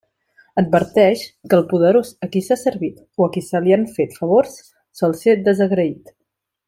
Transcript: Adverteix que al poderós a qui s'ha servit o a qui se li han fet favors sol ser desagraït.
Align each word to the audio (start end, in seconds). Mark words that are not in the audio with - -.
Adverteix 0.59 1.25
que 1.51 1.57
al 1.57 1.65
poderós 1.73 2.09
a 2.27 2.29
qui 2.35 2.41
s'ha 2.47 2.57
servit 2.61 2.97
o 3.23 3.27
a 3.27 3.29
qui 3.37 3.45
se 3.51 3.61
li 3.67 3.77
han 3.77 3.85
fet 3.99 4.17
favors 4.23 4.57
sol 5.03 5.15
ser 5.21 5.37
desagraït. 5.51 6.15